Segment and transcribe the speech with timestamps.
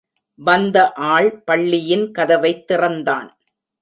[0.39, 0.93] வந்த
[0.93, 3.29] ஆள் பள்ளியின் கதவைத் திறந்தான்.